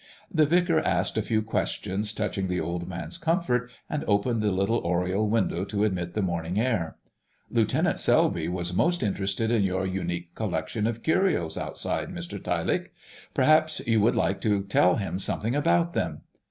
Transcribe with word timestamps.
The 0.33 0.47
vicar 0.47 0.79
asked 0.79 1.15
a 1.15 1.21
few 1.21 1.43
questions 1.43 2.11
touching 2.11 2.47
the 2.47 2.59
old 2.59 2.87
man's 2.87 3.19
comfort, 3.19 3.69
and 3.87 4.03
opened 4.07 4.41
the 4.41 4.49
little 4.51 4.79
oriel 4.79 5.29
window 5.29 5.63
to 5.65 5.83
admit 5.83 6.15
the 6.15 6.23
morning 6.23 6.59
air. 6.59 6.95
"Lieutenant 7.51 7.99
Selby 7.99 8.47
was 8.47 8.73
most 8.73 9.03
interested 9.03 9.51
in 9.51 9.61
your 9.61 9.85
unique 9.85 10.33
collection 10.33 10.87
of 10.87 11.03
curios 11.03 11.55
outside, 11.55 12.09
Mr 12.09 12.43
Tyelake. 12.43 12.89
Perhaps 13.35 13.79
you 13.85 14.01
would 14.01 14.15
like 14.15 14.41
to 14.41 14.63
tell 14.63 14.95
him 14.95 15.19
something 15.19 15.55
about 15.55 15.93
them." 15.93 16.21